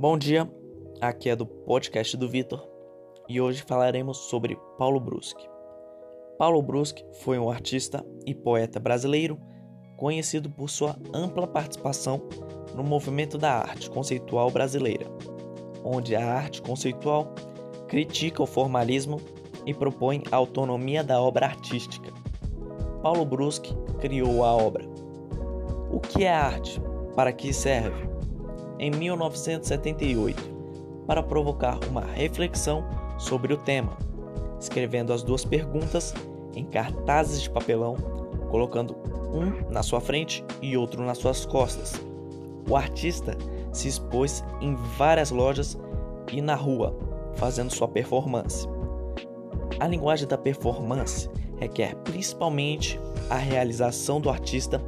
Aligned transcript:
Bom 0.00 0.16
dia, 0.16 0.50
aqui 0.98 1.28
é 1.28 1.36
do 1.36 1.44
podcast 1.44 2.16
do 2.16 2.26
Vitor 2.26 2.66
e 3.28 3.38
hoje 3.38 3.60
falaremos 3.60 4.16
sobre 4.16 4.58
Paulo 4.78 4.98
Brusque. 4.98 5.46
Paulo 6.38 6.62
Brusque 6.62 7.04
foi 7.20 7.38
um 7.38 7.50
artista 7.50 8.02
e 8.24 8.34
poeta 8.34 8.80
brasileiro 8.80 9.38
conhecido 9.98 10.48
por 10.48 10.70
sua 10.70 10.96
ampla 11.12 11.46
participação 11.46 12.22
no 12.74 12.82
movimento 12.82 13.36
da 13.36 13.52
arte 13.52 13.90
conceitual 13.90 14.50
brasileira, 14.50 15.04
onde 15.84 16.16
a 16.16 16.26
arte 16.26 16.62
conceitual 16.62 17.34
critica 17.86 18.42
o 18.42 18.46
formalismo 18.46 19.20
e 19.66 19.74
propõe 19.74 20.22
a 20.32 20.36
autonomia 20.36 21.04
da 21.04 21.20
obra 21.20 21.44
artística. 21.44 22.10
Paulo 23.02 23.26
Brusque 23.26 23.76
criou 24.00 24.44
a 24.46 24.56
obra. 24.56 24.82
O 25.92 26.00
que 26.00 26.24
é 26.24 26.32
arte? 26.32 26.80
Para 27.14 27.34
que 27.34 27.52
serve? 27.52 28.08
Em 28.82 28.90
1978, 28.90 30.42
para 31.06 31.22
provocar 31.22 31.78
uma 31.90 32.00
reflexão 32.00 32.82
sobre 33.18 33.52
o 33.52 33.58
tema, 33.58 33.94
escrevendo 34.58 35.12
as 35.12 35.22
duas 35.22 35.44
perguntas 35.44 36.14
em 36.54 36.64
cartazes 36.64 37.42
de 37.42 37.50
papelão, 37.50 37.94
colocando 38.50 38.96
um 39.34 39.70
na 39.70 39.82
sua 39.82 40.00
frente 40.00 40.42
e 40.62 40.78
outro 40.78 41.04
nas 41.04 41.18
suas 41.18 41.44
costas. 41.44 41.92
O 42.66 42.74
artista 42.74 43.36
se 43.70 43.86
expôs 43.86 44.42
em 44.62 44.74
várias 44.96 45.30
lojas 45.30 45.78
e 46.32 46.40
na 46.40 46.54
rua, 46.54 46.96
fazendo 47.34 47.74
sua 47.74 47.86
performance. 47.86 48.66
A 49.78 49.86
linguagem 49.86 50.26
da 50.26 50.38
performance 50.38 51.28
requer 51.58 51.96
principalmente 51.96 52.98
a 53.28 53.36
realização 53.36 54.22
do 54.22 54.30
artista 54.30 54.80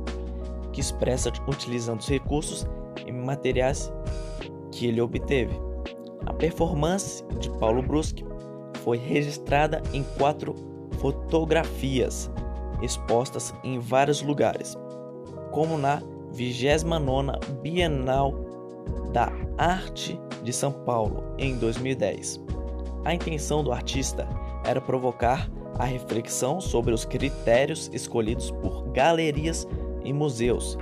que 0.73 0.81
expressa 0.81 1.31
utilizando 1.47 2.01
os 2.01 2.09
recursos 2.09 2.67
e 3.07 3.13
materiais 3.13 3.93
que 4.71 4.87
ele 4.87 5.01
obteve. 5.01 5.55
A 6.27 6.33
performance 6.33 7.25
de 7.39 7.51
Paulo 7.59 7.83
Brusque 7.83 8.25
foi 8.83 8.97
registrada 8.97 9.83
em 9.93 10.03
quatro 10.19 10.55
fotografias 10.99 12.31
expostas 12.81 13.55
em 13.63 13.79
vários 13.79 14.23
lugares, 14.23 14.77
como 15.51 15.79
na 15.79 16.03
29 16.33 17.39
Bienal 17.63 18.33
da 19.13 19.31
Arte 19.59 20.19
de 20.43 20.53
São 20.53 20.73
Paulo 20.73 21.23
em 21.39 21.57
2010. 21.57 22.41
A 23.05 23.15
intenção 23.15 23.63
do 23.63 23.73
artista 23.73 24.27
era 24.65 24.81
provocar 24.81 25.51
a 25.79 25.85
reflexão 25.85 26.61
sobre 26.61 26.95
os 26.95 27.05
critérios 27.05 27.91
escolhidos 27.93 28.51
por 28.51 28.89
galerias 28.93 29.67
e 30.05 30.13
museus 30.13 30.77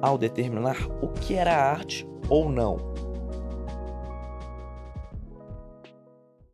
ao 0.00 0.18
determinar 0.18 0.76
o 1.02 1.08
que 1.08 1.34
era 1.34 1.54
arte 1.54 2.08
ou 2.28 2.48
não. 2.50 2.78